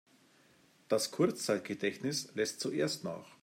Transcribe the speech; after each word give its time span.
Das 0.87 1.11
Kurzzeitgedächtnis 1.11 2.33
lässt 2.33 2.59
zuerst 2.59 3.03
nach. 3.03 3.35